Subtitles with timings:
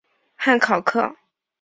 [0.35, 1.15] 汉考克。